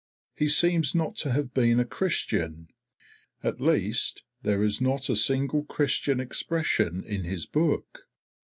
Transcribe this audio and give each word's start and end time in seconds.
He 0.35 0.49
seems 0.49 0.95
not 0.95 1.15
to 1.17 1.31
have 1.31 1.53
been 1.53 1.79
a 1.79 1.85
Christian; 1.85 2.69
at 3.43 3.61
least 3.61 4.23
there 4.41 4.63
is 4.63 4.81
not 4.81 5.09
a 5.09 5.15
single 5.15 5.63
Christian 5.65 6.19
expression 6.19 7.03
in 7.03 7.23
his 7.23 7.45
book. 7.45 8.07